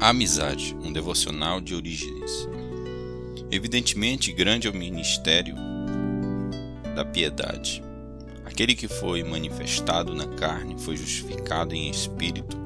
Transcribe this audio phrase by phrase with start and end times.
[0.00, 2.48] Amizade, um devocional de Orígenes.
[3.50, 5.56] Evidentemente, grande é o ministério
[6.94, 7.82] da piedade.
[8.44, 12.56] Aquele que foi manifestado na carne foi justificado em espírito,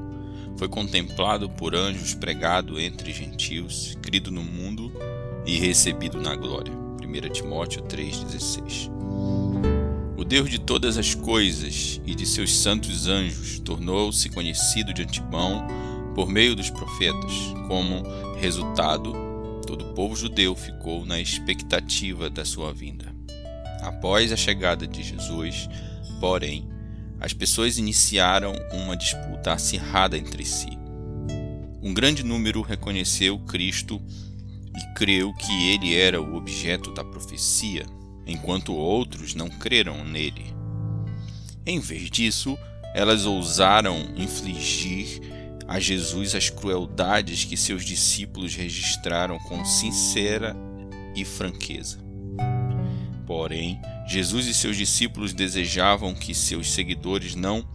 [0.57, 4.93] foi contemplado por anjos, pregado entre gentios, crido no mundo
[5.43, 6.71] e recebido na glória.
[6.71, 8.91] 1 Timóteo 3,16
[10.15, 15.65] O Deus de todas as coisas e de seus santos anjos tornou-se conhecido de antemão
[16.15, 17.31] por meio dos profetas.
[17.67, 18.03] Como
[18.39, 19.13] resultado,
[19.65, 23.13] todo o povo judeu ficou na expectativa da sua vinda.
[23.81, 25.69] Após a chegada de Jesus,
[26.19, 26.67] porém,
[27.19, 30.77] as pessoas iniciaram uma disputa acirrada entre si.
[31.81, 34.01] Um grande número reconheceu Cristo
[34.75, 37.85] e creu que ele era o objeto da profecia,
[38.25, 40.53] enquanto outros não creram nele.
[41.65, 42.57] Em vez disso,
[42.93, 45.19] elas ousaram infligir
[45.67, 50.55] a Jesus as crueldades que seus discípulos registraram com sincera
[51.15, 51.99] e franqueza.
[53.25, 57.65] Porém, Jesus e seus discípulos desejavam que seus seguidores não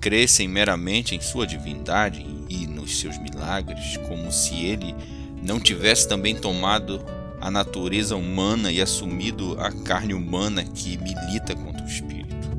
[0.00, 4.94] crescem meramente em sua divindade e nos seus milagres, como se ele
[5.42, 7.04] não tivesse também tomado
[7.40, 12.50] a natureza humana e assumido a carne humana que milita contra o espírito,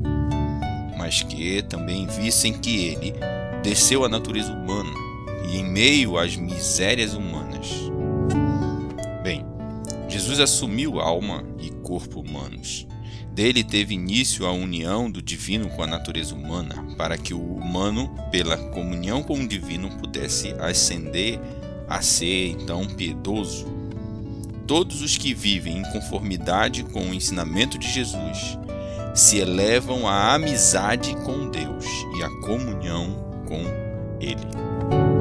[0.98, 3.14] mas que também vissem que ele
[3.62, 4.92] desceu à natureza humana
[5.48, 7.68] e em meio às misérias humanas.
[9.22, 9.46] Bem,
[10.08, 12.86] Jesus assumiu alma e corpo humanos.
[13.32, 18.14] Dele teve início a união do divino com a natureza humana, para que o humano,
[18.30, 21.40] pela comunhão com o divino, pudesse ascender
[21.88, 23.66] a ser então piedoso.
[24.66, 28.58] Todos os que vivem em conformidade com o ensinamento de Jesus
[29.14, 31.86] se elevam à amizade com Deus
[32.18, 35.11] e à comunhão com Ele.